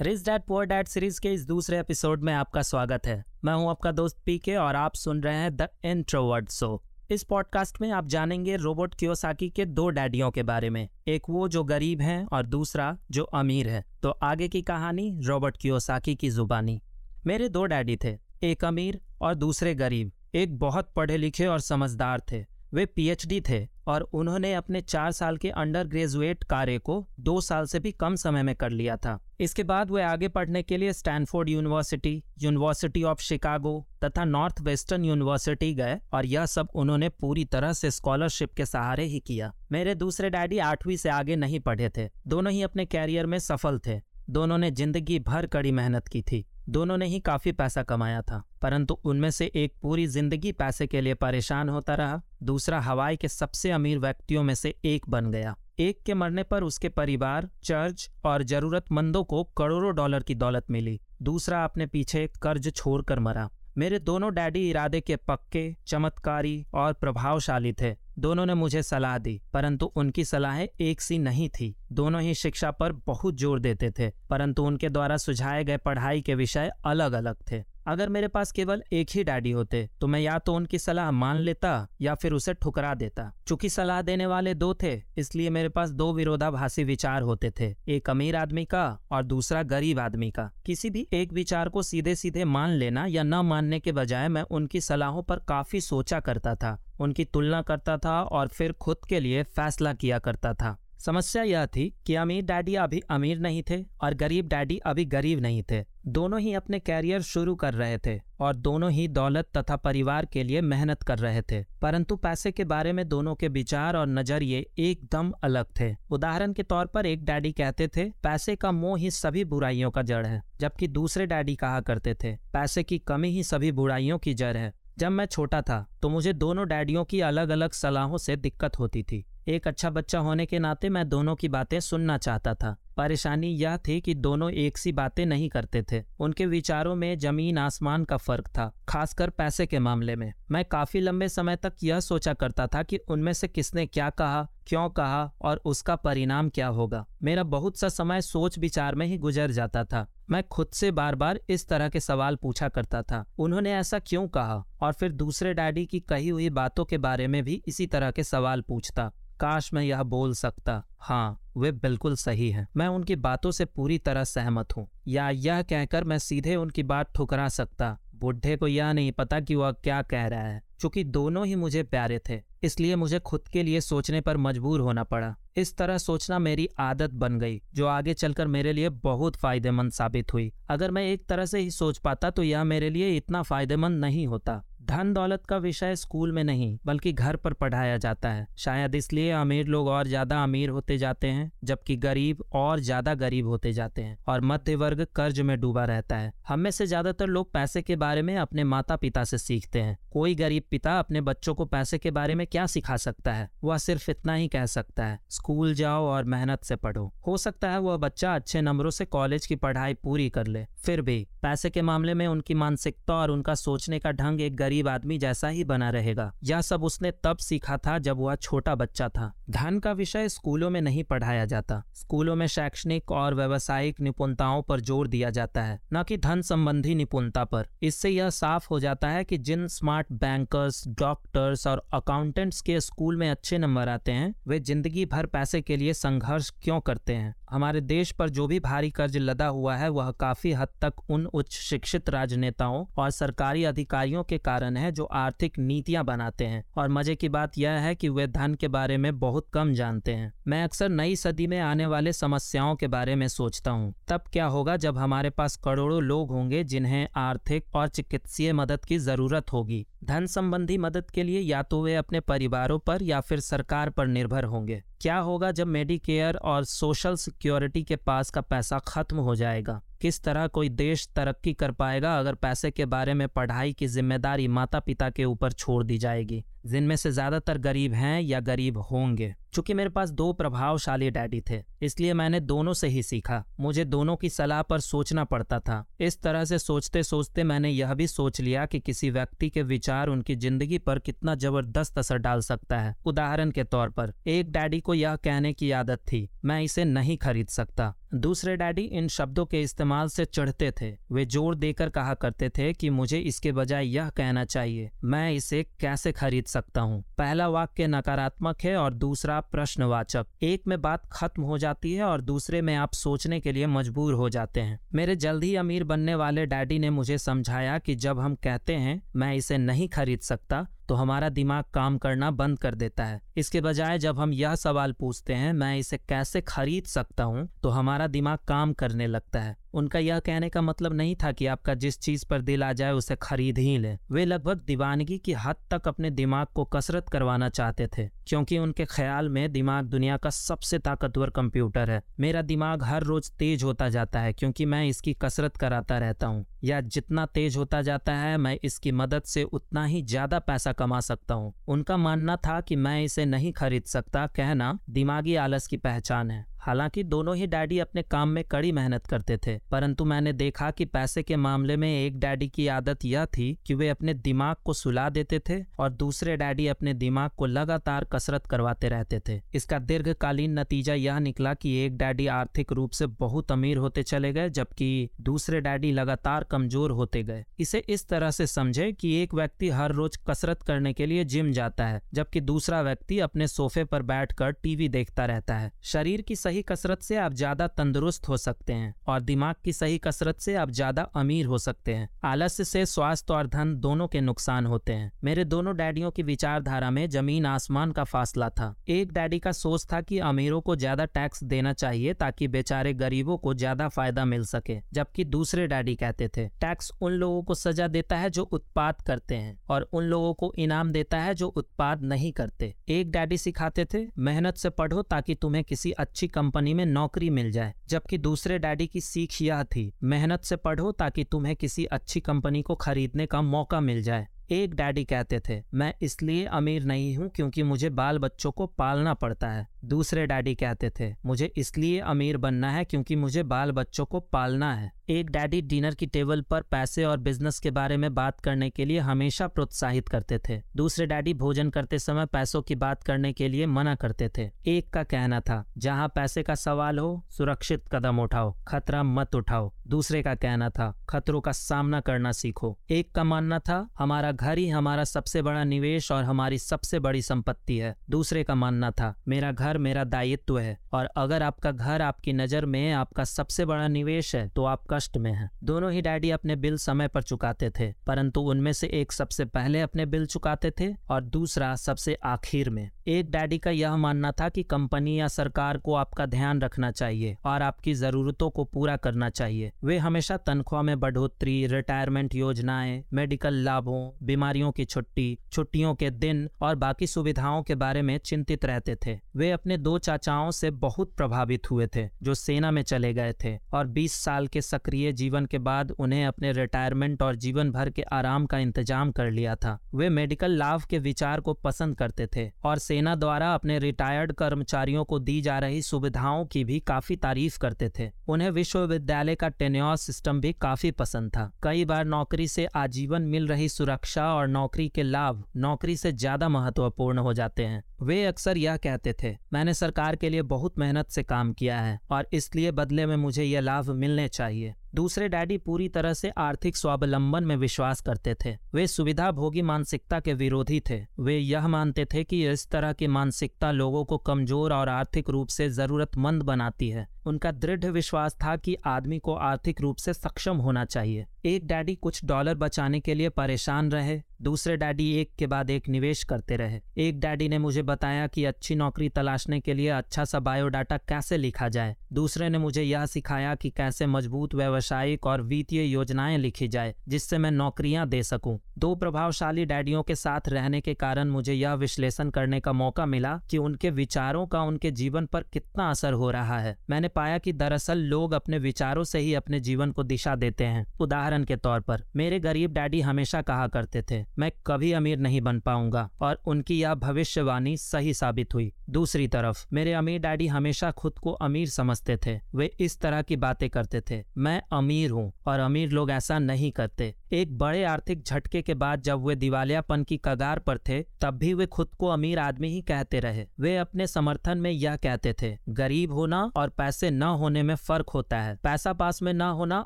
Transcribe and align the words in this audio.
Rich 0.00 0.24
dad 0.24 0.42
poor 0.42 0.66
dad 0.66 0.88
series 0.88 1.20
के 1.20 1.28
इस 1.28 1.46
दूसरे 1.46 1.80
एपिसोड 1.80 2.22
में 2.22 2.32
आपका 2.32 2.62
स्वागत 2.62 3.06
है। 3.06 3.24
मैं 3.44 3.54
हूँ 3.54 3.70
आपका 3.70 3.92
दोस्त 3.92 4.18
पीके 4.26 4.56
और 4.56 4.76
आप 4.76 4.94
सुन 4.94 5.22
रहे 5.22 5.34
हैं 5.34 5.56
द 5.56 5.68
इंट्रोवर्ड 5.84 6.48
शो 6.48 6.82
इस 7.10 7.22
पॉडकास्ट 7.22 7.80
में 7.80 7.90
आप 7.90 8.06
जानेंगे 8.06 8.56
रोबोट 8.56 8.94
कियोसाकी 8.94 9.50
के 9.50 9.64
दो 9.64 9.88
डैडियों 9.88 10.30
के 10.30 10.42
बारे 10.42 10.70
में। 10.70 10.88
एक 11.08 11.22
वो 11.30 11.48
जो 11.48 11.64
गरीब 11.64 12.00
हैं 12.00 12.26
और 12.26 12.46
दूसरा 12.46 12.98
जो 13.10 13.24
अमीर 13.24 13.68
है। 13.68 13.84
तो 14.02 14.10
आगे 14.10 14.48
की 14.48 14.62
कहानी 14.62 15.20
रोबोट 15.24 15.56
कियोसाकी 15.56 16.14
की 16.14 16.30
जुबानी। 16.30 16.80
मेरे 17.26 17.48
दो 17.48 17.64
डैडी 17.64 17.96
थे, 18.04 18.18
एक 18.42 18.64
अमीर 18.64 19.00
और 19.20 19.34
दूसरे 19.34 19.74
गरीब। 19.74 20.12
एक 20.34 20.58
बहुत 20.58 20.92
पढ़े 20.96 21.16
लिखे 21.16 21.46
और 21.46 21.60
समझदार 21.60 22.22
थे। 22.32 22.46
वे 22.74 22.84
पीएचडी 22.86 23.40
थे 23.40 23.66
और 23.88 24.02
उन्होंने 24.12 24.52
अपने 24.54 24.80
चार 24.80 25.10
साल 25.12 25.36
के 25.36 25.50
अंडर 25.52 25.86
ग्रेजुएट 25.86 26.44
कार्य 26.44 26.78
को 26.78 26.96
दो 27.20 27.40
साल 27.40 27.66
से 27.66 27.80
भी 27.80 27.92
कम 27.92 28.14
समय 28.14 28.42
में 28.42 28.54
कर 28.54 28.70
लिया 28.70 28.96
था। 28.96 29.18
इसके 29.40 29.62
बाद 29.62 29.90
वे 29.90 30.02
आगे 30.02 30.28
पढ़ने 30.28 30.62
के 30.62 30.76
लिए 30.76 30.92
Stanford 30.92 31.48
University 31.48 32.22
University 32.42 33.02
of 33.02 33.20
Chicago 33.22 33.74
तथा 34.04 34.24
नॉर्थ 34.24 34.60
वेस्टर्न 34.60 35.04
यूनिवर्सिटी 35.04 35.72
गए 35.74 35.98
और 36.12 36.26
यह 36.26 36.46
सब 36.46 36.68
उन्होंने 36.74 37.08
पूरी 37.10 37.44
तरह 37.44 37.72
से 37.72 37.90
स्कॉलरशिप 37.90 38.54
के 38.54 38.66
सहारे 38.66 39.04
ही 39.04 39.20
किया। 39.20 39.52
मेरे 39.72 39.94
दूसरे 39.94 40.30
डैडी 40.30 40.58
आठवीं 40.64 40.96
से 40.96 41.08
आगे 41.08 41.36
नहीं 41.36 41.60
पढ़े 41.60 41.90
थे। 41.96 42.08
दोनों 42.28 42.52
ही 42.52 42.62
अपने 42.62 42.86
कैरियर 42.86 43.26
में 43.26 43.38
सफल 43.38 43.78
थे। 43.86 44.00
दोनों 44.30 44.58
ने 44.58 44.70
ज़िंदगी 44.70 45.18
भर 45.18 45.46
कड़ी 45.46 45.72
मेहनत 45.72 46.08
की 46.08 46.22
थी। 46.22 46.44
दोनों 46.68 46.96
ने 46.96 47.06
ही 47.06 47.18
काफ़ी 47.20 47.52
पैसा 47.52 47.82
कमाया 47.82 48.20
था, 48.22 48.42
परंतु 48.62 48.98
उनमें 49.04 49.30
से 49.30 49.50
एक 49.54 49.74
पूरी 49.82 50.06
ज़िंदगी 50.06 50.52
पैसे 50.52 50.86
के 50.86 51.00
लिए 51.00 51.14
परेशान 51.14 51.68
होता 51.68 51.94
रहा, 51.94 52.20
दूसरा 52.42 52.80
हवाई 52.80 53.16
के 53.16 53.28
सबसे 53.28 53.70
अमीर 53.70 53.98
व्यक्तियों 53.98 54.42
में 54.42 54.54
से 54.54 54.74
एक 54.84 55.08
बन 55.08 55.30
गया। 55.30 55.54
एक 55.78 56.02
के 56.02 56.14
मरने 56.14 56.42
पर 56.42 56.62
उसके 56.62 56.88
परिवार, 56.88 57.48
चर्च 57.62 58.08
और 58.24 58.42
जरूरतमंदों 58.42 59.22
को 59.24 59.42
करोड़ों 59.56 59.94
डॉलर 59.94 60.22
की 60.22 60.34
दौलत 60.34 60.70
मिली, 60.70 61.00
दूसरा 61.22 61.64
अपने 61.64 61.86
पीछे 61.86 62.26
कर्ज 62.42 62.72
छोड़कर 62.72 63.18
मरा। 63.18 63.48
मेरे 63.78 63.98
दोनों 63.98 64.32
डैडी 64.34 64.68
इरादे 64.70 65.00
के 65.00 65.16
पक्के, 65.18 65.74
चमत्कारी 65.86 66.64
और 66.74 66.92
प्रभावशाली 66.92 67.72
थे। 67.72 67.94
दोनों 68.18 68.46
ने 68.46 68.54
मुझे 68.54 68.82
सलाह 68.82 69.18
दी, 69.18 69.40
परंतु 69.52 69.86
उनकी 69.96 70.24
सलाहें 70.24 70.68
एक 70.80 71.00
सी 71.00 71.18
नहीं 71.18 71.48
थी। 71.48 71.74
दोनों 71.92 72.20
ही 72.22 72.34
शिक्षा 72.34 72.70
पर 72.70 72.92
बहुत 73.06 73.36
ज़ोर 73.36 73.60
देते 73.60 73.90
थे, 73.90 74.10
परंतु 74.30 74.64
उनके 74.64 74.88
द्वारा 74.88 75.16
सुझाए 75.16 75.64
गए 75.64 75.76
पढ़ाई 75.76 76.22
के 76.22 76.34
विषय 76.34 76.70
अलग 76.84 77.12
अलग 77.12 77.36
थे। 77.50 77.62
अगर 77.86 78.08
मेरे 78.08 78.28
पास 78.28 78.52
केवल 78.52 78.82
एक 78.92 79.08
ही 79.14 79.24
डैडी 79.24 79.50
होते 79.50 79.88
तो 80.00 80.06
मैं 80.06 80.20
या 80.20 80.38
तो 80.38 80.54
उनकी 80.54 80.78
सलाह 80.78 81.10
मान 81.12 81.38
लेता 81.38 81.86
या 82.00 82.14
फिर 82.14 82.32
उसे 82.32 82.54
ठुकरा 82.54 82.94
देता। 82.94 83.30
चूँकि 83.46 83.68
सलाह 83.68 84.00
देने 84.02 84.26
वाले 84.26 84.54
दो 84.54 84.72
थे, 84.74 84.94
इसलिए 85.18 85.50
मेरे 85.50 85.68
पास 85.68 85.90
दो 85.90 86.12
विरोधाभासी 86.12 86.84
विचार 86.84 87.22
होते 87.22 87.50
थे, 87.50 87.74
एक 87.88 88.10
अमीर 88.10 88.36
आदमी 88.36 88.64
का 88.64 88.86
और 89.12 89.22
दूसरा 89.24 89.62
गरीब 89.64 89.98
आदमी 90.00 90.30
का। 90.30 90.50
किसी 90.66 90.90
भी 90.90 91.06
एक 91.12 91.32
विचार 91.32 91.68
को 91.68 91.82
सीधे 91.82 92.14
सीधे 92.14 92.44
मान 92.46 92.70
लेना 92.72 93.06
या 93.06 93.22
न 93.22 93.40
मानने 93.44 93.80
के 93.80 93.92
बजाय 93.92 94.28
मैं 94.28 94.42
उनकी 94.42 94.80
सलाहों 94.80 95.22
पर 95.22 95.38
काफ़ी 95.48 95.80
सोचा 95.80 96.20
करता 96.20 96.54
था, 96.54 96.78
उनकी 97.00 97.24
तुलना 97.24 97.62
करता 97.62 97.96
था 97.98 98.22
और 98.22 98.48
फिर 98.48 98.72
खुद 98.74 99.04
के 99.08 99.20
लिए 99.20 99.42
फैसला 99.44 99.92
किया 99.94 100.18
करता 100.18 100.54
था। 100.54 100.78
समस्या 101.04 101.42
यह 101.42 101.66
थी 101.66 101.94
कि 102.06 102.14
अमीर 102.14 102.44
डैडी 102.44 102.74
अभी 102.74 103.00
अमीर 103.10 103.38
नहीं 103.38 103.62
थे 103.70 103.84
और 104.02 104.14
गरीब 104.14 104.46
डैडी 104.48 104.78
अभी 104.78 105.04
गरीब 105.04 105.40
नहीं 105.40 105.62
थे। 105.70 105.84
दोनों 106.06 106.40
ही 106.40 106.54
अपने 106.54 106.78
कैरियर 106.78 107.22
शुरू 107.22 107.54
कर 107.54 107.74
रहे 107.74 107.98
थे 107.98 108.20
और 108.40 108.56
दोनों 108.56 108.90
ही 108.90 109.08
दौलत 109.08 109.48
तथा 109.56 109.76
परिवार 109.76 110.26
के 110.26 110.42
लिए 110.42 110.60
मेहनत 110.60 111.02
कर 111.02 111.18
रहे 111.18 111.42
थे। 111.42 111.64
परंतु 111.82 112.16
पैसे 112.16 112.52
के 112.52 112.64
बारे 112.64 112.92
में 112.92 113.08
दोनों 113.08 113.34
के 113.34 113.48
विचार 113.48 113.96
और 113.96 114.06
नज़रिए 114.06 114.66
एकदम 114.78 115.32
अलग 115.42 115.66
थे। 115.80 115.94
उदाहरण 116.10 116.52
के 116.52 116.62
तौर 116.62 116.86
पर 116.86 117.06
एक 117.06 117.24
डैडी 117.24 117.52
कहते 117.52 117.88
थे, 117.88 118.04
पैसे 118.22 118.56
का 118.56 118.72
मोह 118.72 118.98
ही 118.98 119.10
सभी 119.10 119.44
बुराइयों 119.44 119.90
का 119.90 120.02
जड़ 120.02 120.26
है। 120.26 120.42
जबकि 120.60 120.88
दूसरे 120.88 121.26
डैडी 121.26 121.56
कहा 121.56 121.80
करते 121.80 122.14
थे, 122.14 122.36
पैसे 122.52 122.82
की 122.82 122.98
कमी 122.98 123.28
ही 123.28 123.44
सभी 123.44 123.72
बुराइयों 123.72 124.18
की 124.18 124.34
जड़ 124.34 124.56
है। 124.56 124.72
जब 124.98 125.10
मैं 125.10 125.26
छोटा 125.26 125.62
था 125.62 125.86
तो 126.02 126.08
मुझे 126.08 126.32
दोनों 126.32 126.68
डैडियों 126.68 127.04
की 127.04 127.20
अलग 127.20 127.48
अलग 127.48 127.72
सलाहों 127.72 128.18
से 128.18 128.36
दिक्कत 128.36 128.78
होती 128.78 129.02
थी। 129.02 129.24
एक 129.48 129.68
अच्छा 129.68 129.90
बच्चा 129.90 130.18
होने 130.18 130.46
के 130.46 130.58
नाते 130.58 130.88
मैं 130.88 131.08
दोनों 131.08 131.34
की 131.36 131.48
बातें 131.48 131.80
सुनना 131.80 132.18
चाहता 132.18 132.54
था। 132.54 132.76
परेशानी 132.96 133.46
यह 133.46 133.76
थी 133.76 134.00
कि 134.00 134.14
दोनों 134.14 134.50
एक 134.50 134.78
सी 134.78 134.92
बातें 134.92 135.26
नहीं 135.26 135.48
करते 135.48 135.84
थे। 135.92 136.02
उनके 136.20 136.46
विचारों 136.46 136.94
में 136.94 137.18
ज़मीन 137.18 137.58
आसमान 137.58 138.04
का 138.04 138.16
फ़र्क 138.16 138.46
था, 138.48 138.72
खासकर 138.88 139.30
पैसे 139.30 139.66
के 139.66 139.78
मामले 139.78 140.16
में। 140.16 140.32
मैं 140.50 140.64
काफ़ी 140.64 141.00
लंबे 141.00 141.28
समय 141.28 141.56
तक 141.56 141.72
यह 141.82 142.00
सोचा 142.00 142.34
करता 142.34 142.66
था 142.66 142.82
कि 142.82 142.96
उनमें 142.96 143.32
से 143.32 143.48
किसने 143.48 143.86
क्या 143.86 144.10
कहा, 144.10 144.48
क्यों 144.66 144.88
कहा 144.90 145.32
और 145.42 145.60
उसका 145.64 145.96
परिणाम 145.96 146.48
क्या 146.48 146.66
होगा। 146.66 147.06
मेरा 147.22 147.42
बहुत 147.42 147.78
सा 147.78 147.88
समय 147.88 148.20
सोच 148.20 148.58
विचार 148.58 148.94
में 148.94 149.06
ही 149.06 149.18
गुजर 149.18 149.50
जाता 149.50 149.84
था। 149.84 150.06
मैं 150.30 150.42
खुद 150.42 150.66
से 150.66 150.90
बार 150.90 151.14
बार 151.14 151.40
इस 151.48 151.68
तरह 151.68 151.88
के 151.88 152.00
सवाल 152.00 152.36
पूछा 152.36 152.68
करता 152.68 153.02
था, 153.02 153.24
उन्होंने 153.38 153.74
ऐसा 153.74 153.98
क्यों 153.98 154.28
कहा? 154.28 154.64
और 154.80 154.92
फिर 154.92 155.12
दूसरे 155.12 155.54
डैडी 155.54 155.86
की 155.86 156.00
कही 156.00 156.28
हुई 156.28 156.50
बातों 156.50 156.84
के 156.84 156.98
बारे 156.98 157.26
में 157.26 157.44
भी 157.44 157.62
इसी 157.68 157.86
तरह 157.86 158.10
के 158.10 158.24
सवाल 158.24 158.60
पूछता। 158.60 159.12
काश 159.40 159.72
मैं 159.74 159.82
यह 159.82 160.02
बोल 160.02 160.32
सकता। 160.34 160.82
हाँ 160.98 161.40
वे 161.56 161.72
बिल्कुल 161.72 162.14
सही 162.16 162.50
हैं। 162.50 162.66
मैं 162.76 162.86
उनकी 162.88 163.16
बातों 163.16 163.50
से 163.50 163.64
पूरी 163.64 163.98
तरह 163.98 164.24
सहमत 164.24 164.76
हूँ। 164.76 164.86
या 165.08 165.28
यह 165.30 165.62
कहकर 165.62 166.04
मैं 166.04 166.18
सीधे 166.18 166.56
उनकी 166.56 166.82
बात 166.82 167.12
ठुकरा 167.14 167.48
सकता। 167.50 167.96
बुढ़े 168.14 168.56
को 168.56 168.66
यह 168.68 168.92
नहीं 168.92 169.12
पता 169.12 169.40
कि 169.40 169.54
वह 169.54 169.70
क्या 169.74 170.00
कह 170.02 170.26
रहा 170.26 170.42
है 170.42 170.62
क्योंकि 170.80 171.02
दोनों 171.04 171.44
ही 171.46 171.54
मुझे 171.54 171.82
प्यारे 171.82 172.18
थे, 172.28 172.40
इसलिए 172.62 172.96
मुझे 172.96 173.18
खुद 173.18 173.48
के 173.48 173.62
लिए 173.62 173.80
सोचने 173.80 174.20
पर 174.20 174.36
मजबूर 174.36 174.80
होना 174.80 175.04
पड़ा। 175.04 175.34
इस 175.56 175.76
तरह 175.76 175.98
सोचना 175.98 176.38
मेरी 176.38 176.68
आदत 176.78 177.10
बन 177.12 177.38
गई, 177.38 177.60
जो 177.74 177.86
आगे 177.86 178.14
चलकर 178.14 178.46
मेरे 178.46 178.72
लिए 178.72 178.88
बहुत 178.88 179.36
फ़ायदेमंद 179.36 179.92
साबित 179.92 180.32
हुई। 180.34 180.52
अगर 180.68 180.90
मैं 180.90 181.04
एक 181.04 181.26
तरह 181.26 181.46
से 181.46 181.58
ही 181.58 181.70
सोच 181.70 181.98
पाता 181.98 182.30
तो 182.30 182.42
यह 182.42 182.64
मेरे 182.64 182.90
लिए 182.90 183.16
इतना 183.16 183.42
फ़ायदेमंद 183.42 184.00
नहीं 184.00 184.26
होता। 184.26 184.62
धन 184.84 185.12
दौलत 185.14 185.44
का 185.46 185.56
विषय 185.56 185.94
स्कूल 185.96 186.32
में 186.32 186.42
नहीं, 186.44 186.78
बल्कि 186.86 187.12
घर 187.12 187.36
पर 187.36 187.52
पढ़ाया 187.52 187.96
जाता 187.98 188.28
है। 188.28 188.46
शायद 188.56 188.94
इसलिए 188.94 189.30
अमीर 189.32 189.66
लोग 189.66 189.86
और 189.88 190.06
ज़्यादा 190.06 190.42
अमीर 190.42 190.68
होते 190.68 190.98
जाते 190.98 191.26
हैं, 191.26 191.50
जबकि 191.64 191.96
गरीब 191.96 192.42
और 192.54 192.80
ज़्यादा 192.80 193.14
गरीब 193.14 193.46
होते 193.46 193.72
जाते 193.72 194.02
हैं 194.02 194.16
और 194.28 194.40
मध्य 194.42 194.74
वर्ग 194.74 195.06
कर्ज 195.16 195.40
में 195.40 195.58
डूबा 195.60 195.84
रहता 195.84 196.16
है। 196.16 196.32
हम 196.48 196.60
में 196.60 196.70
से 196.70 196.86
ज़्यादातर 196.86 197.26
लोग 197.26 197.52
पैसे 197.52 197.82
के 197.82 197.96
बारे 197.96 198.22
में 198.22 198.36
अपने 198.36 198.64
माता 198.64 198.96
पिता 198.96 199.24
से 199.24 199.38
सीखते 199.38 199.82
हैं। 199.82 199.96
कोई 200.12 200.34
गरीब 200.34 200.62
पिता 200.70 200.98
अपने 200.98 201.20
बच्चों 201.20 201.54
को 201.54 201.64
पैसे 201.66 201.98
के 201.98 202.10
बारे 202.10 202.34
में 202.34 202.46
क्या 202.46 202.66
सिखा 202.66 202.96
सकता 202.96 203.32
है? 203.32 203.48
वह 203.64 203.78
सिर्फ़ 203.78 204.10
इतना 204.10 204.34
ही 204.34 204.48
कह 204.48 204.66
सकता 204.66 205.06
है, 205.06 205.18
स्कूल 205.30 205.74
जाओ 205.74 206.04
और 206.06 206.24
मेहनत 206.26 206.64
से 206.64 206.76
पढ़ो। 206.76 207.12
हो 207.26 207.36
सकता 207.36 207.70
है 207.70 207.78
वह 207.80 207.96
बच्चा 207.96 208.34
अच्छे 208.34 208.60
नंबरों 208.60 208.90
से 208.90 209.04
कॉलेज 209.06 209.46
की 209.46 209.56
पढ़ाई 209.56 209.94
पूरी 209.94 210.28
कर 210.30 210.46
ले, 210.46 210.66
फिर 210.76 211.02
भी। 211.02 211.26
पैसे 211.42 211.70
के 211.70 211.82
मामले 211.82 212.14
में 212.14 212.26
उनकी 212.26 212.54
मानसिकता 212.56 213.14
और 213.14 213.30
उनका 213.30 213.54
सोचने 213.56 213.98
का 213.98 214.10
ढंग 214.12 214.40
एक 214.40 214.56
गरीब 214.56 214.72
आदमी 214.82 215.18
जैसा 215.18 215.48
ही 215.48 215.64
बना 215.64 215.90
रहेगा। 215.90 216.32
यह 216.44 216.60
सब 216.60 216.84
उसने 216.84 217.10
तब 217.24 217.36
सीखा 217.36 217.76
था 217.76 217.98
जब 217.98 218.18
वह 218.18 218.34
छोटा 218.34 218.74
बच्चा 218.74 219.08
था। 219.08 219.32
धन 219.50 219.78
का 219.78 219.92
विषय 219.92 220.28
स्कूलों 220.28 220.70
में 220.70 220.80
नहीं 220.80 221.04
पढ़ाया 221.04 221.44
जाता। 221.44 221.82
स्कूलों 221.94 222.34
में 222.36 222.46
शैक्षणिक 222.46 223.10
और 223.12 223.34
व्यवसायिक 223.34 224.00
निपुणताओं 224.00 224.62
पर 224.62 224.80
ज़ोर 224.80 225.08
दिया 225.08 225.30
जाता 225.30 225.62
है, 225.62 225.80
न 225.92 226.02
कि 226.02 226.16
धन 226.16 226.42
संबंधी 226.42 226.94
निपुणता 226.94 227.44
पर। 227.44 227.66
इससे 227.82 228.10
यह 228.10 228.30
साफ़ 228.30 228.66
हो 228.70 228.80
जाता 228.80 229.08
है 229.08 229.24
कि 229.24 229.38
जिन 229.38 229.66
स्मार्ट 229.68 230.06
बैंकर्स, 230.12 230.82
डॉक्टर्स 230.88 231.66
और 231.66 231.82
अकाउंटेंट्स 231.92 232.60
के 232.60 232.80
स्कूल 232.80 233.16
में 233.16 233.30
अच्छे 233.30 233.58
नंबर 233.58 233.88
आते 233.88 234.12
हैं, 234.12 234.34
वे 234.48 234.60
ज़िंदगी 234.60 235.04
भर 235.06 235.26
पैसे 235.26 235.60
के 235.60 235.76
लिए 235.76 235.92
संघर्ष 235.94 236.50
क्यों 236.62 236.80
करते 236.80 237.14
हैं? 237.14 237.34
हमारे 237.50 237.80
देश 237.80 238.10
पर 238.12 238.28
जो 238.28 238.46
भी 238.46 238.58
भारी 238.60 238.90
कर्ज 238.90 239.16
लदा 239.16 239.46
हुआ 239.46 239.74
है, 239.76 239.88
वह 239.88 240.10
काफ़ी 240.10 240.52
हद 240.52 240.68
तक 240.82 241.10
उन 241.10 241.26
उच्च 241.26 241.52
शिक्षित 241.52 242.08
राजनेताओं 242.10 242.84
और 242.96 243.10
सरकारी 243.10 243.64
अधिकारियों 243.64 244.22
के 244.24 244.38
कारण 244.38 244.63
है 244.64 244.92
जो 244.92 245.04
आर्थिक 245.04 245.58
नीतियाँ 245.58 246.04
बनाते 246.04 246.44
हैं। 246.44 246.64
और 246.76 246.88
मज़े 246.88 247.14
की 247.14 247.28
बात 247.28 247.58
यह 247.58 247.70
है 247.70 247.94
कि 247.94 248.08
वे 248.08 248.26
धन 248.26 248.54
के 248.54 248.68
बारे 248.68 248.96
में 248.96 249.18
बहुत 249.18 249.48
कम 249.52 249.72
जानते 249.72 250.12
हैं। 250.12 250.32
मैं 250.46 250.64
अक्सर 250.64 250.88
नई 250.88 251.16
सदी 251.16 251.46
में 251.46 251.60
आने 251.60 251.86
वाले 251.86 252.12
समस्याओं 252.12 252.74
के 252.76 252.86
बारे 252.86 253.14
में 253.14 253.28
सोचता 253.28 253.70
हूँ। 253.70 253.94
तब 254.08 254.24
क्या 254.32 254.46
होगा 254.46 254.76
जब 254.76 254.98
हमारे 254.98 255.30
पास 255.30 255.56
करोड़ों 255.56 256.02
लोग 256.02 256.30
होंगे 256.30 256.64
जिन्हें 256.64 257.08
आर्थिक 257.16 257.64
और 257.74 257.88
चिकित्सीय 257.88 258.52
मदद 258.52 258.84
की 258.84 258.98
ज़रूरत 258.98 259.52
होगी। 259.52 259.86
धन 260.04 260.26
संबंधी 260.26 260.78
मदद 260.78 261.10
के 261.10 261.22
लिए 261.22 261.40
या 261.40 261.62
तो 261.62 261.82
वे 261.82 261.94
अपने 261.94 262.20
परिवारों 262.20 262.78
पर 262.78 263.02
या 263.02 263.20
फिर 263.20 263.40
सरकार 263.40 263.90
पर 263.90 264.06
निर्भर 264.06 264.44
होंगे। 264.44 264.82
क्या 265.04 265.16
होगा 265.18 265.50
जब 265.50 265.66
मेडिकेयर 265.66 266.36
और 266.36 266.64
सोशल 266.64 267.14
सिक्योरिटी 267.14 267.82
के 267.82 267.96
पास 267.96 268.30
का 268.30 268.40
पैसा 268.40 268.78
खत्म 268.78 269.16
हो 269.16 269.34
जाएगा? 269.34 269.82
किस 270.00 270.22
तरह 270.22 270.46
कोई 270.46 270.68
देश 270.68 271.08
तरक्की 271.16 271.52
कर 271.52 271.72
पाएगा 271.72 272.18
अगर 272.18 272.34
पैसे 272.34 272.70
के 272.70 272.86
बारे 272.86 273.14
में 273.14 273.28
पढ़ाई 273.28 273.72
की 273.72 273.86
ज़िम्मेदारी 273.86 274.48
माता 274.48 274.80
पिता 274.80 275.10
के 275.10 275.24
ऊपर 275.24 275.52
छोड़ 275.52 275.84
दी 275.84 275.98
जाएगी? 275.98 276.44
जिनमें 276.64 276.96
से 276.96 277.10
ज़्यादातर 277.12 277.58
गरीब 277.58 277.92
हैं 277.94 278.20
या 278.20 278.40
गरीब 278.42 278.78
होंगे। 278.82 279.34
चूँकि 279.54 279.74
मेरे 279.74 279.90
पास 279.90 280.10
दो 280.10 280.32
प्रभावशाली 280.32 281.10
डैडी 281.10 281.40
थे, 281.40 281.60
इसलिए 281.82 282.12
मैंने 282.14 282.40
दोनों 282.42 282.72
से 282.72 282.88
ही 282.88 283.02
सीखा। 283.02 283.42
मुझे 283.60 283.84
दोनों 283.84 284.16
की 284.16 284.28
सलाह 284.30 284.62
पर 284.62 284.80
सोचना 284.80 285.24
पड़ता 285.24 285.58
था। 285.60 285.84
इस 286.00 286.20
तरह 286.22 286.44
से 286.44 286.58
सोचते 286.58 287.02
सोचते 287.02 287.44
मैंने 287.44 287.70
यह 287.70 287.94
भी 287.94 288.06
सोच 288.06 288.40
लिया 288.40 288.64
कि 288.66 288.80
किसी 288.80 289.10
व्यक्ति 289.10 289.50
के 289.50 289.62
विचार 289.64 290.08
उनकी 290.08 290.36
ज़िंदगी 290.36 290.78
पर 290.78 290.98
कितना 290.98 291.34
ज़बरदस्त 291.36 291.98
असर 291.98 292.18
डाल 292.18 292.40
सकता 292.42 292.78
है। 292.78 292.94
उदाहरण 293.06 293.50
के 293.50 293.64
तौर 293.64 293.90
पर, 293.90 294.12
एक 294.26 294.50
डैडी 294.52 294.80
को 294.80 294.94
यह 294.94 295.16
कहने 295.16 295.52
की 295.52 295.70
आदत 295.72 296.00
थी, 296.02 296.28
मैं 296.44 296.60
इसे 296.62 296.84
नहीं 296.84 297.16
खरीद 297.18 297.48
सकता। 297.48 297.94
दूसरे 298.14 298.56
डैडी 298.56 298.82
इन 298.82 299.08
शब्दों 299.08 299.44
के 299.46 299.60
इस्तेमाल 299.62 300.08
से 300.08 300.24
चढ़ते 300.24 300.70
थे। 300.80 300.90
वे 301.12 301.24
ज़ोर 301.26 301.54
देकर 301.54 301.88
कहा 301.88 302.14
करते 302.14 302.48
थे 302.48 302.72
कि 302.72 302.90
मुझे 302.90 303.18
इसके 303.20 303.52
बजाय 303.52 303.86
यह 303.86 304.08
कहना 304.08 304.44
चाहिए, 304.44 304.90
मैं 305.04 305.32
इसे 305.32 305.62
कैसे 305.80 306.12
खरीद 306.12 306.44
सकता 306.44 306.80
हूँ? 306.80 307.02
पहला 307.18 307.48
वाक्य 307.48 307.86
नकारात्मक 307.86 308.62
है 308.62 308.76
और 308.76 308.94
दूसरा 308.94 309.40
प्रश्नवाचक। 309.42 310.26
एक 310.42 310.66
में 310.66 310.80
बात 310.82 311.08
खत्म 311.12 311.42
हो 311.42 311.58
जाती 311.58 311.92
है 311.92 312.04
और 312.04 312.20
दूसरे 312.20 312.62
में 312.62 312.74
आप 312.74 312.92
सोचने 312.94 313.40
के 313.40 313.52
लिए 313.52 313.66
मजबूर 313.68 314.14
हो 314.14 314.28
जाते 314.28 314.60
हैं। 314.60 314.78
मेरे 314.94 315.16
जल्द 315.16 315.44
ही 315.44 315.54
अमीर 315.56 315.84
बनने 315.84 316.14
वाले 316.14 316.46
डैडी 316.46 316.78
ने 316.78 316.90
मुझे 316.90 317.18
समझाया 317.18 317.78
कि 317.78 317.94
जब 317.96 318.20
हम 318.20 318.34
कहते 318.34 318.74
हैं, 318.74 319.02
मैं 319.16 319.34
इसे 319.34 319.58
नहीं 319.58 319.88
खरीद 319.88 320.20
सकता 320.20 320.66
तो 320.88 320.94
हमारा 320.94 321.28
दिमाग 321.28 321.64
काम 321.64 321.98
करना 321.98 322.30
बंद 322.30 322.58
कर 322.58 322.74
देता 322.74 323.04
है। 323.04 323.20
इसके 323.36 323.60
बजाय 323.60 323.98
जब 323.98 324.18
हम 324.18 324.32
यह 324.32 324.54
सवाल 324.54 324.92
पूछते 324.92 325.34
हैं, 325.34 325.52
मैं 325.52 325.76
इसे 325.78 325.98
कैसे 325.98 326.40
खरीद 326.40 326.84
सकता 326.84 327.24
हूँ 327.24 327.48
तो 327.62 327.68
हमारा 327.68 328.06
दिमाग 328.06 328.38
काम 328.48 328.72
करने 328.72 329.06
लगता 329.06 329.40
है। 329.40 329.56
उनका 329.74 329.98
यह 329.98 330.18
कहने 330.18 330.48
का 330.48 330.60
मतलब 330.62 330.92
नहीं 330.92 331.14
था 331.16 331.30
कि 331.32 331.46
आपका 331.46 331.74
जिस 331.74 331.98
चीज़ 332.00 332.24
पर 332.30 332.40
दिल 332.40 332.62
आ 332.64 332.72
जाए 332.72 332.92
उसे 332.92 333.16
खरीद 333.22 333.58
ही 333.58 333.76
ले। 333.78 333.96
वे 334.10 334.24
लगभग 334.24 334.60
दीवानगी 334.66 335.18
की 335.18 335.32
हद 335.34 335.56
तक 335.70 335.88
अपने 335.88 336.10
दिमाग 336.10 336.46
को 336.54 336.64
कसरत 336.64 337.08
करवाना 337.08 337.48
चाहते 337.48 337.86
थे, 337.88 338.08
क्योंकि 338.26 338.58
उनके 338.58 338.84
ख्याल 338.84 339.28
में 339.28 339.52
दिमाग 339.52 339.86
दुनिया 339.86 340.16
का 340.16 340.30
सबसे 340.30 340.78
ताकतवर 340.78 341.30
कंप्यूटर 341.30 341.90
है। 341.90 342.02
मेरा 342.20 342.42
दिमाग 342.42 342.82
हर 342.82 343.02
रोज 343.02 343.30
तेज 343.30 343.62
होता 343.62 343.88
जाता 343.88 344.20
है, 344.20 344.32
क्योंकि 344.32 344.64
मैं 344.64 344.84
इसकी 344.86 345.14
कसरत 345.14 345.56
कराता 345.56 345.98
रहता 345.98 346.26
हूँ। 346.26 346.44
या 346.64 346.80
जितना 346.80 347.26
तेज 347.26 347.56
होता 347.56 347.82
जाता 347.82 348.12
है, 348.12 348.36
मैं 348.36 348.58
इसकी 348.64 348.92
मदद 348.92 349.22
से 349.22 349.42
उतना 349.42 349.84
ही 349.84 350.02
ज़्यादा 350.02 350.38
पैसा 350.38 350.72
कमा 350.72 351.00
सकता 351.00 351.34
हूँ। 351.34 351.52
उनका 351.68 351.96
मानना 351.96 352.36
था 352.36 352.60
कि 352.60 352.76
मैं 352.76 353.02
इसे 353.04 353.24
नहीं 353.24 353.52
खरीद 353.52 353.84
सकता, 353.84 354.26
कहना 354.26 354.78
दिमागी 354.90 355.34
आलस 355.36 355.66
की 355.66 355.76
पहचान 355.76 356.30
है। 356.30 356.44
हालाँकि 356.64 357.02
दोनों 357.04 357.36
ही 357.36 357.46
डैडी 357.46 357.78
अपने 357.78 358.02
काम 358.02 358.28
में 358.28 358.42
कड़ी 358.44 358.72
मेहनत 358.72 359.06
करते 359.06 359.36
थे, 359.36 359.56
परंतु 359.70 360.04
मैंने 360.04 360.32
देखा 360.34 360.70
कि 360.70 360.84
पैसे 360.86 361.22
के 361.22 361.36
मामले 361.36 361.76
में 361.76 361.88
एक 361.88 362.18
डैडी 362.20 362.48
की 362.48 362.66
आदत 362.68 363.04
यह 363.04 363.24
थी 363.28 363.52
कि 363.66 363.74
वे 363.74 363.88
अपने 363.88 364.14
दिमाग 364.14 364.56
को 364.64 364.72
सुला 364.72 365.08
देते 365.10 365.40
थे 365.40 365.60
और 365.78 365.90
दूसरे 365.92 366.36
डैडी 366.36 366.66
अपने 366.66 366.94
दिमाग 366.94 367.30
को 367.36 367.46
लगातार 367.46 368.04
कसरत 368.04 368.46
करवाते 368.46 368.88
रहते 368.88 369.20
थे। 369.28 369.40
इसका 369.54 369.78
दीर्घकालीन 369.80 370.58
नतीजा 370.58 370.94
यह 370.94 371.18
निकला 371.18 371.54
कि 371.54 371.74
एक 371.76 371.96
डैडी 371.98 372.26
आर्थिक 372.28 372.72
रूप 372.72 372.90
से 372.90 373.06
बहुत 373.06 373.52
अमीर 373.52 373.76
होते 373.76 374.02
चले 374.04 374.32
गए, 374.32 374.50
जबकि 374.50 375.10
दूसरे 375.20 375.60
डैडी 375.60 375.92
लगातार 375.92 376.44
कमज़ोर 376.44 376.90
होते 376.92 377.22
गए। 377.22 377.44
इसे 377.58 377.82
इस 377.88 378.08
तरह 378.08 378.30
से 378.30 378.46
समझे 378.46 378.90
कि 378.92 379.14
एक 379.16 379.34
व्यक्ति 379.34 379.68
हर 379.70 379.92
रोज 379.92 380.16
कसरत 380.28 380.62
करने 380.62 380.92
के 380.92 381.06
लिए 381.06 381.24
जिम 381.26 381.52
जाता 381.52 381.86
है, 381.86 382.00
जबकि 382.14 382.40
दूसरा 382.42 382.80
व्यक्ति 382.82 383.18
अपने 383.20 383.46
सोफे 383.48 383.84
पर 383.84 384.02
बैठकर 384.04 384.52
टीवी 384.52 384.88
देखता 384.90 385.24
रहता 385.26 385.56
है। 385.56 385.72
शरीर 385.84 386.22
की 386.22 386.36
सही 386.36 386.53
सही 386.54 386.62
कसरत 386.62 387.02
से 387.02 387.16
आप 387.16 387.32
ज़्यादा 387.34 387.66
तंदुरुस्त 387.68 388.28
हो 388.28 388.36
सकते 388.36 388.72
हैं 388.72 388.94
और 389.08 389.20
दिमाग 389.20 389.54
की 389.64 389.72
सही 389.72 389.96
कसरत 389.98 390.40
से 390.40 390.54
आप 390.54 390.70
ज़्यादा 390.70 391.02
अमीर 391.14 391.46
हो 391.46 391.58
सकते 391.58 391.94
हैं। 391.94 392.08
आलस्य 392.24 392.64
से 392.64 392.84
स्वास्थ्य 392.86 393.34
और 393.34 393.46
धन 393.46 393.74
दोनों 393.76 394.06
के 394.08 394.20
नुकसान 394.20 394.66
होते 394.66 394.92
हैं। 394.92 395.10
मेरे 395.24 395.44
दोनों 395.44 395.76
डैडियों 395.76 396.10
की 396.10 396.22
विचारधारा 396.22 396.90
में 396.90 397.08
ज़मीन 397.10 397.46
आसमान 397.46 397.92
का 397.92 398.04
फासला 398.04 398.48
था। 398.50 398.74
एक 398.88 399.12
डैडी 399.12 399.38
का 399.38 399.52
सोच 399.52 399.86
था 399.92 400.00
कि 400.02 400.18
अमीरों 400.20 400.60
को 400.60 400.76
ज़्यादा 400.76 401.04
टैक्स 401.06 401.42
देना 401.44 401.72
चाहिए 401.74 402.14
ताकि 402.14 402.48
बेचारे 402.48 402.92
गरीबों 402.94 403.36
को 403.38 403.54
ज़्यादा 403.54 403.88
फ़ायदा 403.88 404.24
मिल 404.24 404.44
सके, 404.44 404.78
जबकि 404.92 405.24
दूसरे 405.26 405.66
डैडी 405.66 405.94
कहते 405.96 406.28
थे, 406.28 406.46
टैक्स 406.60 406.92
उन 407.00 407.12
लोगों 407.14 407.42
को 407.42 407.54
सजा 407.56 407.88
देता 407.88 408.16
है 408.16 408.30
जो 408.30 408.42
उत्पाद 408.52 409.02
करते 409.02 409.34
हैं 409.36 409.58
और 409.68 409.88
उन 409.92 410.04
लोगों 410.04 410.32
को 410.34 410.52
इनाम 410.58 410.92
देता 410.92 411.18
है 411.18 411.34
जो 411.34 411.48
उत्पाद 411.48 412.04
नहीं 412.04 412.32
करते। 412.34 412.74
एक 412.90 413.10
डैडी 413.12 413.38
सिखाते 413.38 413.84
थे, 413.84 414.06
मेहनत 414.20 414.56
से 414.56 414.70
पढ़ो 414.72 415.02
ताकि 415.04 415.34
तुम्हें 415.34 415.64
किसी 415.64 415.90
अच्छी 415.94 416.28
कंपनी 416.44 416.72
में 416.74 416.84
नौकरी 416.86 417.28
मिल 417.30 417.50
जाए, 417.50 417.72
जबकि 417.88 418.18
दूसरे 418.18 418.58
डैडी 418.58 418.86
की 418.86 419.00
सीख 419.00 419.40
यह 419.42 419.62
थी, 419.64 419.92
मेहनत 420.04 420.42
से 420.44 420.56
पढ़ो 420.56 420.92
ताकि 420.92 421.24
तुम्हें 421.24 421.54
किसी 421.56 421.84
अच्छी 421.84 422.20
कंपनी 422.20 422.62
को 422.62 422.74
खरीदने 422.74 423.26
का 423.26 423.42
मौका 423.42 423.80
मिल 423.80 424.02
जाए। 424.02 424.26
एक 424.50 424.74
डैडी 424.74 425.04
कहते 425.04 425.40
थे, 425.48 425.62
मैं 425.74 425.94
इसलिए 426.02 426.44
अमीर 426.44 426.84
नहीं 426.84 427.16
हूँ 427.16 427.28
क्योंकि 427.28 427.62
मुझे 427.62 427.90
बाल 427.90 428.18
बच्चों 428.18 428.50
को 428.52 428.66
पालना 428.66 429.14
पड़ता 429.14 429.48
है। 429.48 429.66
दूसरे 429.84 430.26
डैडी 430.26 430.54
कहते 430.54 430.90
थे, 431.00 431.14
मुझे 431.26 431.52
इसलिए 431.56 431.98
अमीर 432.00 432.36
बनना 432.36 432.70
है 432.70 432.84
क्योंकि 432.84 433.16
मुझे 433.16 433.42
बाल 433.42 433.72
बच्चों 433.72 434.04
को 434.04 434.20
पालना 434.20 434.74
है। 434.74 434.92
एक 435.10 435.30
डैडी 435.30 435.60
डिनर 435.62 435.94
की 435.94 436.06
टेबल 436.06 436.40
पर 436.40 436.62
पैसे 436.62 437.04
और 437.04 437.16
बिज़नेस 437.16 437.58
के 437.60 437.70
बारे 437.70 437.96
में 437.96 438.14
बात 438.14 438.40
करने 438.40 438.68
के 438.70 438.84
लिए 438.84 438.98
हमेशा 438.98 439.46
प्रोत्साहित 439.46 440.08
करते 440.08 440.38
थे। 440.48 440.60
दूसरे 440.76 441.06
डैडी 441.06 441.34
भोजन 441.34 441.70
करते 441.70 441.98
समय 441.98 442.26
पैसों 442.26 442.62
की 442.62 442.74
बात 442.74 443.02
करने 443.02 443.32
के 443.32 443.48
लिए 443.48 443.66
मना 443.66 443.94
करते 443.94 444.30
थे। 444.38 444.50
एक 444.66 444.88
का 444.90 445.02
कहना 445.02 445.40
था, 445.40 445.64
जहाँ 445.78 446.08
पैसे 446.08 446.42
का 446.42 446.54
सवाल 446.54 446.98
हो, 446.98 447.24
सुरक्षित 447.30 447.84
कदम 447.92 448.18
उठाओ, 448.18 448.54
खतरा 448.68 449.02
मत 449.02 449.34
उठाओ। 449.34 449.72
दूसरे 449.86 450.22
का 450.22 450.34
कहना 450.34 450.70
था, 450.70 450.90
खतरों 451.08 451.40
का 451.40 451.52
सामना 451.52 452.00
करना 452.00 452.32
सीखो। 452.32 452.76
एक 452.90 453.12
का 453.12 453.24
मानना 453.24 453.58
था, 453.58 453.88
हमारा 453.98 454.32
घर 454.32 454.58
ही 454.58 454.68
हमारा 454.68 455.04
सबसे 455.04 455.42
बड़ा 455.42 455.64
निवेश 455.64 456.10
और 456.12 456.24
हमारी 456.24 456.58
सबसे 456.58 456.98
बड़ी 456.98 457.22
संपत्ति 457.22 457.78
है। 457.78 457.94
दूसरे 458.10 458.44
का 458.44 458.54
मानना 458.54 458.90
था, 458.90 459.14
मेरा 459.28 459.52
घर 459.52 459.73
मेरा 459.78 460.04
दायित्व 460.06 460.58
है 460.58 460.76
और 460.94 461.08
अगर 461.16 461.42
आपका 461.42 461.70
घर 461.70 462.02
आपकी 462.02 462.32
नज़र 462.32 462.66
में 462.66 462.92
आपका 462.92 463.24
सबसे 463.24 463.64
बड़ा 463.64 463.88
निवेश 463.88 464.34
है 464.36 464.46
तो 464.48 464.64
आप 464.64 464.84
कष्ट 464.90 465.16
में 465.16 465.32
है। 465.32 465.48
दोनों 465.64 465.92
ही 465.92 466.00
डैडी 466.02 466.30
अपने 466.30 466.56
बिल 466.56 466.76
समय 466.78 467.08
पर 467.08 467.22
चुकाते 467.22 467.70
थे, 467.70 467.92
परंतु 468.06 468.40
उनमें 468.42 468.72
से 468.72 468.86
एक 468.92 469.12
सबसे 469.12 469.44
पहले 469.46 469.80
अपने 469.80 470.06
बिल 470.06 470.26
चुकाते 470.26 470.70
थे 470.70 470.92
और 471.10 471.22
दूसरा 471.24 471.74
सबसे 471.76 472.18
आखिर 472.24 472.70
में। 472.70 472.88
एक 473.08 473.30
डैडी 473.30 473.58
का 473.58 473.70
यह 473.70 473.96
मानना 473.96 474.30
था 474.32 474.48
कि 474.48 474.62
कंपनी 474.62 475.18
या 475.20 475.28
सरकार 475.28 475.78
को 475.78 475.94
आपका 475.94 476.26
ध्यान 476.26 476.60
रखना 476.60 476.90
चाहिए 476.90 477.36
और 477.44 477.62
आपकी 477.62 477.94
जरूरतों 477.94 478.50
को 478.50 478.64
पूरा 478.64 478.96
करना 478.96 479.28
चाहिए। 479.30 479.72
वे 479.84 479.98
हमेशा 479.98 480.36
तनख्वाह 480.36 480.82
में 480.82 480.98
बढ़ोतरी, 481.00 481.66
रिटायरमेंट 481.66 482.34
योजनाएँ, 482.34 483.02
मेडिकल 483.12 483.54
लाभों, 483.54 484.10
बीमारियों 484.22 484.70
की 484.72 484.84
छुट्टी, 484.84 485.38
छुट्टियों 485.52 485.94
के 485.94 486.10
दिन 486.10 486.48
और 486.62 486.74
बाकी 486.76 487.06
सुविधाओं 487.06 487.62
के 487.62 487.74
बारे 487.74 488.02
में 488.02 488.16
चिंतित 488.18 488.64
रहते 488.64 488.96
थे। 488.96 489.18
वे 489.36 489.50
अपने 489.64 489.76
दो 489.76 489.96
चाचाओं 489.98 490.50
से 490.50 490.70
बहुत 490.70 491.12
प्रभावित 491.16 491.70
हुए 491.70 491.86
थे, 491.86 492.02
जो 492.22 492.34
सेना 492.34 492.70
में 492.70 492.82
चले 492.82 493.12
गए 493.14 493.32
थे 493.44 493.56
और 493.74 493.86
20 493.88 494.12
साल 494.14 494.46
के 494.46 494.60
सक्रिय 494.62 495.12
जीवन 495.12 495.46
के 495.46 495.58
बाद 495.58 495.90
उन्हें 495.92 496.24
अपने 496.26 496.50
रिटायरमेंट 496.52 497.22
और 497.22 497.36
जीवन 497.36 497.70
भर 497.70 497.90
के 497.90 498.02
आराम 498.12 498.46
का 498.46 498.58
इंतज़ाम 498.58 499.12
कर 499.12 499.30
लिया 499.30 499.54
था। 499.56 499.78
वे 499.94 500.08
मेडिकल 500.10 500.50
लाभ 500.52 500.82
के 500.84 500.98
विचार 500.98 501.40
को 501.40 501.54
पसंद 501.54 501.96
करते 501.96 502.26
थे 502.36 502.48
और 502.64 502.78
सेना 502.78 503.14
द्वारा 503.14 503.52
अपने 503.54 503.78
रिटायर्ड 503.78 504.32
कर्मचारियों 504.34 505.04
को 505.04 505.18
दी 505.20 505.40
जा 505.40 505.58
रही 505.58 505.80
सुविधाओं 505.82 506.44
की 506.46 506.64
भी 506.64 506.80
काफ़ी 506.82 507.16
तारीफ़ 507.16 507.58
करते 507.58 507.90
थे। 507.98 508.10
उन्हें 508.28 508.50
विश्वविद्यालय 508.50 509.34
का 509.34 509.48
टेन्योर 509.50 509.96
सिस्टम 509.96 510.40
भी 510.40 510.52
काफ़ी 510.60 510.90
पसंद 510.92 511.30
था। 511.30 511.50
कई 511.62 511.84
बार 511.84 512.04
नौकरी 512.06 512.48
से 512.48 512.66
आजीवन 512.76 513.22
मिल 513.28 513.48
रही 513.48 513.68
सुरक्षा 513.70 514.32
और 514.34 514.46
नौकरी 514.50 514.88
के 514.88 515.02
लाभ 515.02 515.42
नौकरी 515.58 515.96
से 515.96 516.12
ज़्यादा 516.14 516.48
महत्वपूर्ण 516.50 517.18
हो 517.18 517.32
जाते 517.32 517.64
हैं। 517.64 517.82
वे 518.02 518.24
अक्सर 518.24 518.56
यह 518.56 518.76
कहते 518.76 519.12
थे 519.22 519.36
मैंने 519.54 519.72
सरकार 519.74 520.16
के 520.16 520.28
लिए 520.28 520.42
बहुत 520.42 520.78
मेहनत 520.78 521.08
से 521.08 521.22
काम 521.22 521.52
किया 521.52 521.80
है 521.80 521.98
और 522.10 522.28
इसलिए 522.32 522.70
बदले 522.72 523.06
में 523.06 523.16
मुझे 523.16 523.44
यह 523.44 523.60
लाभ 523.60 523.90
मिलने 523.90 524.28
चाहिए। 524.28 524.74
दूसरे 524.94 525.28
डैडी 525.28 525.56
पूरी 525.58 525.88
तरह 525.88 526.12
से 526.14 526.28
आर्थिक 526.30 526.76
स्वावलंबन 526.76 527.44
में 527.44 527.56
विश्वास 527.56 528.00
करते 528.00 528.34
थे। 528.44 528.56
वे 528.74 528.86
सुविधा 528.86 529.30
भोगी 529.30 529.62
मानसिकता 529.62 530.20
के 530.20 530.34
विरोधी 530.34 530.80
थे। 530.90 531.00
वे 531.20 531.38
यह 531.38 531.66
मानते 531.68 532.04
थे 532.04 532.24
कि 532.24 532.48
इस 532.48 532.70
तरह 532.70 532.92
की 532.92 533.06
मानसिकता 533.06 533.70
लोगों 533.72 534.04
को 534.04 534.18
कमज़ोर 534.18 534.72
और 534.72 534.88
आर्थिक 534.88 535.30
रूप 535.30 535.48
से 535.48 535.68
जरूरतमंद 535.70 536.42
बनाती 536.42 536.88
है। 536.88 537.06
उनका 537.26 537.50
दृढ़ 537.50 537.84
विश्वास 537.84 538.34
था 538.34 538.56
कि 538.56 538.76
आदमी 538.86 539.18
को 539.18 539.34
आर्थिक 539.34 539.80
रूप 539.80 539.96
से 539.96 540.14
सक्षम 540.14 540.56
होना 540.56 540.84
चाहिए। 540.84 541.26
एक 541.44 541.66
डैडी 541.66 541.94
कुछ 541.94 542.24
डॉलर 542.24 542.54
बचाने 542.54 543.00
के 543.00 543.14
लिए 543.14 543.28
परेशान 543.28 543.90
रहे, 543.92 544.20
दूसरे 544.42 544.76
डैडी 544.76 545.10
एक 545.12 545.30
के 545.38 545.46
बाद 545.46 545.70
एक 545.70 545.88
निवेश 545.88 546.22
करते 546.24 546.56
रहे। 546.56 546.80
एक 546.98 547.20
डैडी 547.20 547.48
ने 547.48 547.58
मुझे 547.58 547.82
बताया 547.82 548.26
कि 548.26 548.44
अच्छी 548.44 548.74
नौकरी 548.74 549.08
तलाशने 549.08 549.60
के 549.60 549.74
लिए 549.74 549.88
अच्छा 549.88 550.24
सा 550.24 550.40
बायोडाटा 550.40 550.96
कैसे 550.96 551.36
लिखा 551.36 551.68
जाए। 551.68 551.96
दूसरे 552.12 552.48
ने 552.48 552.58
मुझे 552.58 552.82
यह 552.82 553.06
सिखाया 553.06 553.54
कि 553.54 553.70
कैसे 553.70 554.06
मज़बूत 554.06 554.54
व्यवसायिक 554.84 555.26
और 555.26 555.42
वित्तीय 555.42 555.82
योजनाएँ 555.82 556.38
लिखी 556.38 556.68
जाए, 556.68 556.94
जिससे 557.08 557.38
मैं 557.38 557.50
नौकरियाँ 557.50 558.06
दे 558.08 558.22
सकूँ। 558.22 558.58
दो 558.78 558.94
प्रभावशाली 558.94 559.64
डैडियों 559.64 560.02
के 560.02 560.14
साथ 560.14 560.48
रहने 560.48 560.80
के 560.80 560.94
कारण 560.94 561.28
मुझे 561.28 561.52
यह 561.52 561.74
विश्लेषण 561.74 562.30
करने 562.30 562.60
का 562.60 562.72
मौका 562.72 563.06
मिला 563.06 563.40
कि 563.50 563.58
उनके 563.58 563.90
विचारों 563.90 564.46
का 564.46 564.62
उनके 564.62 564.90
जीवन 564.90 565.26
पर 565.26 565.42
कितना 565.42 565.90
असर 565.90 566.12
हो 566.12 566.30
रहा 566.30 566.58
है। 566.58 566.76
मैंने 566.90 567.08
पाया 567.08 567.38
कि 567.38 567.52
दरअसल 567.52 567.98
लोग 567.98 568.32
अपने 568.32 568.58
विचारों 568.58 569.04
से 569.04 569.18
ही 569.18 569.34
अपने 569.34 569.60
जीवन 569.60 569.92
को 569.92 570.02
दिशा 570.02 570.36
देते 570.36 570.64
हैं। 570.64 570.86
उदाहरण 571.00 571.44
के 571.44 571.56
तौर 571.56 571.80
पर, 571.80 572.02
मेरे 572.16 572.40
गरीब 572.40 572.72
डैडी 572.72 573.00
हमेशा 573.00 573.42
कहा 573.42 573.66
करते 573.68 574.02
थे, 574.10 574.24
मैं 574.38 574.52
कभी 574.66 574.92
अमीर 574.92 575.18
नहीं 575.18 575.40
बन 575.40 575.60
पाऊँगा। 575.60 576.10
और 576.20 576.42
उनकी 576.46 576.82
यह 576.82 576.94
भविष्यवाणी 576.94 577.76
सही 577.76 578.14
साबित 578.14 578.54
हुई। 578.54 578.72
दूसरी 578.90 579.28
तरफ़, 579.28 579.66
मेरे 579.72 579.92
अमीर 579.92 580.20
डैडी 580.20 580.46
हमेशा 580.46 580.90
खुद 580.90 581.18
को 581.18 581.32
अमीर 581.32 581.68
समझते 581.68 582.18
थे। 582.26 582.40
वे 582.54 582.70
इस 582.80 583.00
तरह 583.00 583.22
की 583.22 583.36
बातें 583.36 583.68
करते 583.70 584.00
थे। 584.10 584.24
मैं 584.38 584.62
अमीर 584.74 585.10
हूँ 585.10 585.32
और 585.46 585.58
अमीर 585.58 585.90
लोग 585.90 586.10
ऐसा 586.10 586.38
नहीं 586.38 586.70
करते। 586.72 587.14
एक 587.34 587.56
बड़े 587.58 587.82
आर्थिक 587.84 588.22
झटके 588.22 588.62
के 588.62 588.74
बाद 588.74 589.02
जब 589.02 589.24
वे 589.24 589.34
दिवालियापन 589.34 590.02
की 590.02 590.16
कगार 590.24 590.58
पर 590.58 590.78
थे, 590.78 591.00
तब 591.20 591.34
भी 591.34 591.52
वे 591.54 591.66
खुद 591.66 591.88
को 591.98 592.08
अमीर 592.08 592.38
आदमी 592.38 592.68
ही 592.68 592.80
कहते 592.82 593.20
रहे। 593.20 593.46
वे 593.60 593.76
अपने 593.76 594.06
समर्थन 594.06 594.58
में 594.58 594.70
यह 594.70 594.96
कहते 594.96 595.34
थे, 595.42 595.56
गरीब 595.68 596.12
होना 596.12 596.42
और 596.56 596.68
पैसे 596.68 597.10
न 597.10 597.22
होने 597.22 597.62
में 597.62 597.74
फ़र्क 597.74 598.10
होता 598.10 598.40
है। 598.40 598.56
पैसा 598.56 598.92
पास 598.92 599.22
में 599.22 599.32
न 599.32 599.42
होना 599.42 599.78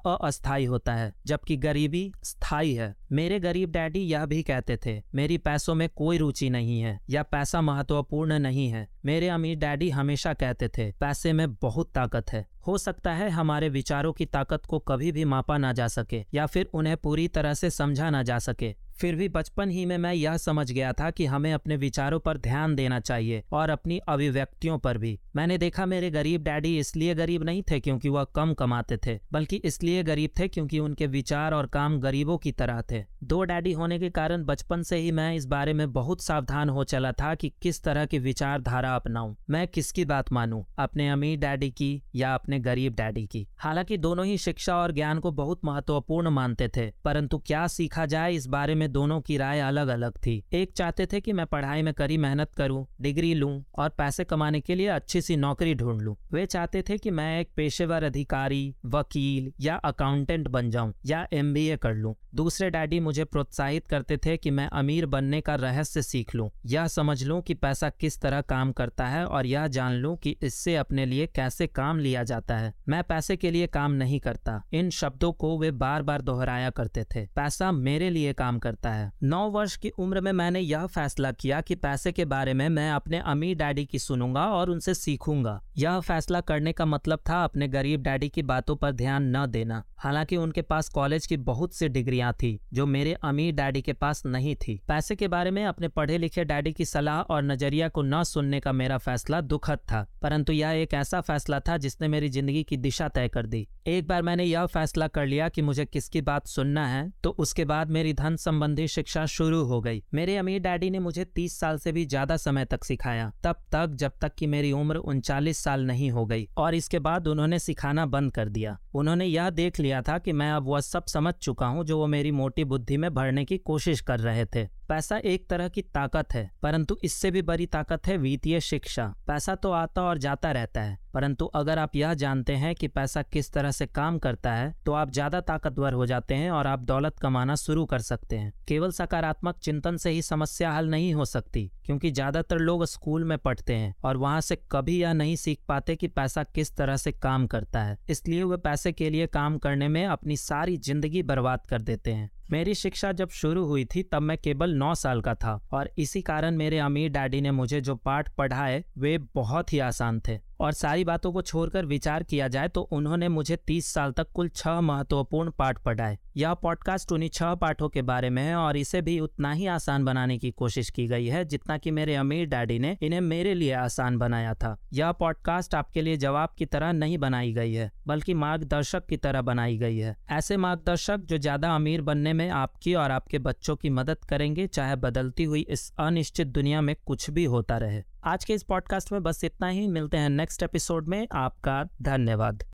अस्थायी 0.06 0.64
होता 0.64 0.94
है, 0.94 1.12
जबकि 1.26 1.56
गरीबी 1.56 2.12
स्थायी 2.24 2.74
है। 2.74 2.94
मेरे 3.12 3.40
गरीब 3.40 3.70
डैडी 3.70 4.00
यह 4.00 4.26
भी 4.26 4.42
कहते 4.42 4.78
थे, 4.86 5.02
मेरी 5.14 5.38
पैसों 5.38 5.74
में 5.74 5.88
कोई 5.88 6.18
रुचि 6.18 6.50
नहीं 6.50 6.80
है, 6.80 6.98
या 7.10 7.22
पैसा 7.22 7.60
महत्वपूर्ण 7.60 8.38
नहीं 8.38 8.68
है। 8.68 8.86
मेरे 9.04 9.28
अमीर 9.28 9.58
डैडी 9.58 9.90
हमेशा 9.90 10.32
कहते 10.34 10.68
थे, 10.68 10.90
पैसे 10.92 11.32
में 11.32 11.54
बहुत 11.54 11.90
ताकत 11.94 12.32
है। 12.32 12.46
हो 12.66 12.78
सकता 12.78 13.12
है 13.12 13.28
हमारे 13.30 13.68
विचारों 13.68 14.12
की 14.12 14.24
ताकत 14.26 14.66
को 14.66 14.78
कभी 14.78 15.12
भी 15.12 15.24
मापा 15.24 15.56
ना 15.58 15.72
जा 15.72 15.86
सके, 15.88 16.24
या 16.34 16.46
फिर 16.46 16.68
उन्हें 16.74 16.96
पूरी 16.96 17.28
तरह 17.38 17.54
से 17.54 17.70
समझा 17.70 18.10
ना 18.10 18.22
जा 18.22 18.38
सके। 18.38 18.74
फिर 19.00 19.14
भी 19.14 19.28
बचपन 19.28 19.70
ही 19.70 19.84
में 19.86 19.96
मैं 19.98 20.12
यह 20.14 20.36
समझ 20.36 20.70
गया 20.72 20.92
था 20.92 21.10
कि 21.10 21.26
हमें 21.26 21.52
अपने 21.52 21.76
विचारों 21.76 22.18
पर 22.20 22.38
ध्यान 22.38 22.74
देना 22.74 22.98
चाहिए 23.00 23.42
और 23.52 23.70
अपनी 23.70 23.98
अभिव्यक्तियों 24.08 24.78
पर 24.78 24.98
भी। 24.98 25.18
मैंने 25.36 25.58
देखा 25.58 25.86
मेरे 25.86 26.10
गरीब 26.10 26.42
डैडी 26.42 26.76
इसलिए 26.78 27.14
गरीब 27.14 27.42
नहीं 27.42 27.62
थे 27.62 27.78
क्योंकि 27.80 28.08
वह 28.08 28.24
कम 28.24 28.54
कमाते 28.54 28.96
थे, 28.96 29.18
बल्कि 29.32 29.56
इसलिए 29.56 30.02
गरीब 30.02 30.30
थे 30.38 30.48
क्योंकि 30.48 30.78
उनके 30.78 31.06
विचार 31.06 31.54
और 31.54 31.66
काम 31.66 31.98
गरीबों 32.00 32.38
की 32.38 32.52
तरह 32.52 32.82
थे। 32.90 33.04
दो 33.24 33.42
डैडी 33.44 33.72
होने 33.72 33.98
के 33.98 34.10
कारण 34.10 34.44
बचपन 34.44 34.82
से 34.82 34.96
ही 34.96 35.12
मैं 35.12 35.34
इस 35.34 35.46
बारे 35.46 35.72
में 35.72 35.92
बहुत 35.92 36.22
सावधान 36.22 36.68
हो 36.68 36.84
चला 36.84 37.12
था 37.12 37.34
कि 37.34 37.52
किस 37.62 37.82
तरह 37.82 38.06
की 38.06 38.18
विचारधारा 38.18 38.94
अपनाऊं। 38.96 39.34
मैं 39.50 39.66
किसकी 39.68 40.04
बात 40.04 40.32
मानूं, 40.32 40.62
अपने 40.78 41.08
अमीर 41.08 41.38
डैडी 41.38 41.70
की 41.70 41.90
या 42.14 42.34
अपने 42.34 42.58
गरीब 42.60 42.94
डैडी 42.94 43.26
की? 43.26 43.46
हालाँकि 43.58 43.96
दोनों 43.98 44.26
ही 44.26 44.36
शिक्षा 44.38 44.76
और 44.76 44.92
ज्ञान 44.92 45.18
को 45.18 45.30
बहुत 45.32 45.64
महत्वपूर्ण 45.64 46.30
मानते 46.30 46.68
थे, 46.68 46.90
परंतु 47.04 47.38
क्या 47.38 47.66
सीखा 47.68 48.06
जाए 48.06 48.32
इस 48.32 48.46
बारे 48.46 48.74
में 48.74 48.87
दोनों 48.88 49.20
की 49.20 49.36
राय 49.36 49.60
अलग 49.60 49.88
अलग 49.88 50.16
थी। 50.16 50.42
एक 50.52 50.72
चाहते 50.72 51.06
थे 51.06 51.20
कि 51.20 51.32
मैं 51.32 51.46
पढ़ाई 51.46 51.82
में 51.82 51.92
करी 51.94 52.16
मेहनत 52.16 52.54
करूँ, 52.54 52.86
डिग्री 53.00 53.34
लूँ 53.34 53.64
और 53.78 53.88
पैसे 53.88 54.24
कमाने 54.24 54.60
के 54.60 54.74
लिए 54.74 54.86
अच्छी 54.88 55.20
सी 55.20 55.36
नौकरी 55.36 55.74
ढूंढ 55.74 56.02
लूँ। 56.02 56.16
वे 56.32 56.46
चाहते 56.46 56.82
थे 56.82 56.98
कि 56.98 57.10
मैं 57.10 57.40
एक 57.40 57.50
पेशेवर 57.56 58.04
अधिकारी, 58.04 58.74
वकील 58.86 59.52
या 59.60 59.76
अकाउंटेंट 59.76 60.48
बन 60.48 60.70
जाऊँ 60.70 60.92
या 61.06 61.26
एमबीए 61.32 61.76
कर 61.76 61.94
लूँ। 61.94 62.14
दूसरे 62.34 62.70
डैडी 62.70 63.00
मुझे 63.00 63.24
प्रोत्साहित 63.24 63.86
करते 63.86 64.16
थे 64.16 64.36
कि 64.36 64.50
मैं 64.50 64.68
अमीर 64.68 65.06
बनने 65.06 65.40
का 65.40 65.54
रहस्य 65.54 66.02
सीख 66.02 66.34
लूँ। 66.34 66.50
यह 66.66 66.86
समझ 66.86 67.22
लूँ 67.24 67.40
कि 67.42 67.54
पैसा 67.54 67.90
किस 67.90 68.20
तरह 68.20 68.40
काम 68.40 68.72
करता 68.72 69.06
है 69.06 69.24
और 69.26 69.46
यह 69.46 69.66
जान 69.66 69.92
लूँ 69.92 70.16
कि 70.16 70.36
इससे 70.42 70.76
अपने 70.76 71.06
लिए 71.06 71.26
कैसे 71.26 71.66
काम 71.66 71.98
लिया 71.98 72.22
जाता 72.22 72.56
है। 72.56 72.74
मैं 72.88 73.02
पैसे 73.02 73.36
के 73.36 73.50
लिए 73.50 73.66
काम 73.66 73.92
नहीं 73.92 74.20
करता। 74.20 74.62
इन 74.72 74.90
शब्दों 74.90 75.32
को 75.32 75.58
वे 75.58 75.70
बार 75.70 76.02
बार 76.02 76.22
दोहराया 76.22 76.70
करते 76.70 77.04
थे। 77.04 77.26
पैसा 77.26 77.72
मेरे 77.72 78.10
लिए 78.10 78.32
काम 78.32 78.58
करता 78.58 78.77
करता 78.78 78.94
है। 78.94 79.10
नौ 79.24 79.48
वर्ष 79.50 79.76
की 79.76 79.88
उम्र 79.90 80.20
में 80.20 80.32
मैंने 80.32 80.60
यह 80.60 80.86
फैसला 80.88 81.32
किया 81.32 81.60
कि 81.60 81.74
पैसे 81.76 82.12
के 82.12 82.24
बारे 82.24 82.54
में 82.54 82.68
मैं 82.68 82.90
अपने 82.92 83.18
अमीर 83.26 83.56
डैडी 83.58 83.84
की 83.84 83.98
सुनूँगा 83.98 84.46
और 84.48 84.70
उनसे 84.70 84.94
सीखूँगा। 84.94 85.60
यह 85.78 86.00
फैसला 86.00 86.40
करने 86.40 86.72
का 86.72 86.86
मतलब 86.86 87.20
था 87.28 87.42
अपने 87.44 87.68
गरीब 87.68 88.02
डैडी 88.02 88.28
की 88.28 88.42
बातों 88.44 88.76
पर 88.76 88.92
ध्यान 88.92 89.36
न 89.36 89.46
देना। 89.48 89.82
हालाँकि 89.98 90.36
उनके 90.36 90.62
पास 90.62 90.88
कॉलेज 90.88 91.26
की 91.26 91.36
बहुत 91.38 91.74
सी 91.74 91.88
डिग्रियाँ 91.88 92.32
थी, 92.32 92.58
जो 92.72 92.86
मेरे 92.86 93.12
अमीर 93.22 93.54
डैडी 93.54 93.82
के 93.82 93.92
पास 93.92 94.22
नहीं 94.26 94.54
थी। 94.56 94.80
पैसे 94.88 95.16
के 95.16 95.28
बारे 95.28 95.50
में 95.50 95.64
अपने 95.64 95.88
पढ़े 95.88 96.18
लिखे 96.18 96.44
डैडी 96.44 96.72
की 96.72 96.84
सलाह 96.84 97.20
और 97.22 97.42
नज़रिया 97.42 97.88
को 97.88 98.02
न 98.02 98.22
सुनने 98.24 98.60
का 98.60 98.72
मेरा 98.72 98.98
फैसला 98.98 99.40
दुखद 99.42 99.78
था, 99.82 100.06
परंतु 100.22 100.52
यह 100.52 100.70
एक 100.72 100.94
ऐसा 100.94 101.20
फैसला 101.20 101.60
था 101.60 101.76
जिसने 101.76 102.08
मेरी 102.08 102.28
ज़िंदगी 102.28 102.62
की 102.62 102.76
दिशा 102.78 103.08
तय 103.08 103.28
कर 103.28 103.46
दी। 103.46 103.66
एक 103.86 104.06
बार 104.08 104.22
मैंने 104.22 104.44
यह 104.44 104.66
फैसला 104.68 105.06
कर 105.08 105.26
लिया 105.26 105.48
कि 105.48 105.62
मुझे 105.62 105.84
किसकी 105.84 106.20
बात 106.22 106.46
सुनना 106.46 106.86
है 106.86 107.08
तो 107.24 107.30
उसके 107.38 107.64
बाद 107.64 107.90
मेरी 107.90 108.12
धन 108.12 108.36
संबंधी 108.38 108.67
शिक्षा 108.86 109.26
शुरू 109.26 109.62
हो 109.64 109.80
गई। 109.80 110.02
मेरे 110.14 110.36
अमीर 110.36 110.60
डैडी 110.60 110.90
ने 110.90 110.98
मुझे 110.98 111.24
तीस 111.24 111.60
साल 111.60 111.78
से 111.78 111.92
भी 111.92 112.06
ज़्यादा 112.06 112.36
समय 112.36 112.64
तक 112.64 112.84
सिखाया। 112.84 113.32
तब 113.44 113.56
तक, 113.72 113.90
जब 113.94 114.12
तक 114.20 114.34
कि 114.34 114.46
मेरी 114.46 114.72
उम्र 114.72 114.96
उनचालीस 114.96 115.58
साल 115.58 115.84
नहीं 115.84 116.10
हो 116.10 116.26
गई। 116.26 116.48
और 116.56 116.74
इसके 116.74 116.98
बाद 116.98 117.28
उन्होंने 117.28 117.58
सिखाना 117.58 118.06
बंद 118.06 118.32
कर 118.32 118.48
दिया। 118.48 118.78
उन्होंने 118.94 119.24
यह 119.24 119.50
देख 119.50 119.80
लिया 119.80 120.02
था 120.02 120.18
कि 120.18 120.32
मैं 120.32 120.50
अब 120.52 120.68
वह 120.68 120.80
सब 120.80 121.04
समझ 121.04 121.34
चुका 121.34 121.66
हूँ 121.66 121.84
जो 121.84 121.98
वो 121.98 122.06
मेरी 122.06 122.30
मोटी 122.30 122.64
बुद्धि 122.64 122.96
में 122.96 123.14
भरने 123.14 123.44
की 123.44 123.58
कोशिश 123.58 124.00
कर 124.00 124.20
रहे 124.20 124.44
थे। 124.44 124.77
पैसा 124.88 125.16
एक 125.18 125.48
तरह 125.48 125.68
की 125.68 125.82
ताकत 125.84 126.34
है, 126.34 126.50
परंतु 126.62 126.96
इससे 127.04 127.30
भी 127.30 127.42
बड़ी 127.44 127.66
ताकत 127.68 128.06
है 128.06 128.16
वित्तीय 128.18 128.60
शिक्षा। 128.62 129.12
पैसा 129.26 129.54
तो 129.56 129.70
आता 129.72 130.02
और 130.02 130.18
जाता 130.18 130.50
रहता 130.52 130.80
है, 130.80 130.96
परंतु 131.14 131.44
अगर 131.54 131.78
आप 131.78 131.96
यह 131.96 132.14
जानते 132.14 132.52
हैं 132.54 132.74
कि 132.74 132.88
पैसा 132.88 133.22
किस 133.24 133.52
तरह 133.52 133.70
से 133.70 133.86
काम 133.88 134.18
करता 134.18 134.52
है 134.52 134.74
तो 134.86 134.92
आप 134.94 135.10
ज़्यादा 135.10 135.40
ताकतवर 135.42 135.92
हो 135.92 136.06
जाते 136.06 136.34
हैं 136.34 136.50
और 136.50 136.66
आप 136.66 136.84
दौलत 136.84 137.18
कमाना 137.18 137.54
शुरू 137.56 137.84
कर 137.86 137.98
सकते 138.00 138.36
हैं। 138.36 138.52
केवल 138.68 138.90
सकारात्मक 138.92 139.58
चिंतन 139.58 139.96
से 139.96 140.10
ही 140.10 140.22
समस्या 140.22 140.72
हल 140.72 140.88
नहीं 140.90 141.12
हो 141.14 141.24
सकती, 141.26 141.70
क्योंकि 141.84 142.10
ज़्यादातर 142.10 142.58
लोग 142.60 142.84
स्कूल 142.86 143.24
में 143.24 143.36
पढ़ते 143.38 143.74
हैं 143.74 143.94
और 144.04 144.16
वहाँ 144.16 144.40
से 144.40 144.58
कभी 144.72 145.00
यह 145.00 145.12
नहीं 145.14 145.36
सीख 145.38 145.60
पाते 145.68 145.96
कि 145.96 146.08
पैसा 146.10 146.44
किस 146.44 146.76
तरह 146.76 146.96
से 146.96 147.12
काम 147.14 147.46
करता 147.48 147.82
है। 147.82 147.98
इसलिए 148.10 148.42
वे 148.44 148.56
पैसे 148.58 148.92
के 148.92 149.10
लिए 149.10 149.26
काम 149.28 149.58
करने 149.58 149.88
में 149.88 150.04
अपनी 150.06 150.36
सारी 150.38 150.76
ज़िंदगी 150.78 151.22
बर्बाद 151.24 151.66
कर 151.68 151.82
देते 151.82 152.12
हैं। 152.12 152.30
मेरी 152.50 152.74
शिक्षा 152.74 153.12
जब 153.12 153.28
शुरू 153.28 153.64
हुई 153.64 153.84
थी, 153.84 154.02
तब 154.02 154.22
मैं 154.22 154.38
केवल 154.38 154.70
नौ 154.70 154.94
साल 154.94 155.20
का 155.20 155.34
था 155.34 155.68
और 155.72 155.90
इसी 155.98 156.22
कारण 156.22 156.56
मेरे 156.56 156.78
अमीर 156.78 157.10
डैडी 157.10 157.40
ने 157.40 157.50
मुझे 157.50 157.80
जो 157.80 157.94
पाठ 157.94 158.34
पढ़ाए, 158.34 158.84
वे 158.98 159.18
बहुत 159.18 159.72
ही 159.72 159.78
आसान 159.78 160.20
थे। 160.28 160.47
और 160.60 160.72
सारी 160.72 161.04
बातों 161.04 161.32
को 161.32 161.42
छोड़कर 161.42 161.86
विचार 161.86 162.22
किया 162.22 162.48
जाए 162.48 162.68
तो 162.68 162.80
उन्होंने 162.92 163.28
मुझे 163.28 163.56
तीस 163.56 163.92
साल 163.94 164.12
तक 164.12 164.30
कुल 164.34 164.48
छह 164.48 164.80
महत्वपूर्ण 164.80 165.50
पाठ 165.50 165.82
पढ़ाए। 165.84 166.18
यह 166.36 166.54
पॉडकास्ट 166.54 167.12
उन्हीं 167.12 167.28
छह 167.30 167.54
पाठों 167.54 167.88
के 167.88 168.02
बारे 168.02 168.30
में 168.30 168.42
है 168.42 168.54
और 168.56 168.76
इसे 168.76 169.00
भी 169.02 169.18
उतना 169.20 169.52
ही 169.52 169.66
आसान 169.68 170.04
बनाने 170.04 170.38
की 170.38 170.50
कोशिश 170.52 170.90
की 170.90 171.06
गई 171.06 171.26
है 171.26 171.44
जितना 171.44 171.78
कि 171.78 171.90
मेरे 171.90 172.14
अमीर 172.14 172.46
डैडी 172.48 172.78
ने 172.78 172.96
इन्हें 173.02 173.20
मेरे 173.20 173.54
लिए 173.54 173.72
आसान 173.74 174.18
बनाया 174.18 174.54
था। 174.54 174.76
यह 174.92 175.12
पॉडकास्ट 175.14 175.74
आपके 175.74 176.02
लिए 176.02 176.16
जवाब 176.16 176.54
की 176.58 176.66
तरह 176.66 176.92
नहीं 176.92 177.18
बनाई 177.18 177.52
गई 177.52 177.72
है, 177.72 177.90
बल्कि 178.06 178.34
मार्गदर्शक 178.36 179.06
की 179.06 179.16
तरह 179.16 179.42
बनाई 179.42 179.76
गई 179.78 179.98
है। 179.98 180.16
ऐसे 180.30 180.56
मार्गदर्शक 180.56 181.20
जो 181.20 181.38
ज़्यादा 181.38 181.74
अमीर 181.74 182.02
बनने 182.02 182.32
में 182.32 182.48
आपकी 182.50 182.94
और 182.94 183.10
आपके 183.10 183.38
बच्चों 183.40 183.76
की 183.76 183.90
मदद 183.90 184.24
करेंगे, 184.24 184.66
चाहे 184.66 184.96
बदलती 184.98 185.44
हुई 185.44 185.66
इस 185.70 185.92
अनिश्चित 185.98 186.46
दुनिया 186.48 186.80
में 186.80 186.94
कुछ 187.06 187.30
भी 187.30 187.44
होता 187.46 187.78
रहे। 187.78 188.02
आज 188.28 188.44
के 188.44 188.52
इस 188.52 188.62
पॉडकास्ट 188.62 189.12
में 189.12 189.22
बस 189.22 189.44
इतना 189.44 189.68
ही। 189.68 189.86
मिलते 189.86 190.16
हैं 190.16 190.28
नेक्स्ट 190.28 190.62
एपिसोड 190.62 191.08
में। 191.08 191.28
आपका 191.32 191.84
धन्यवाद। 192.02 192.64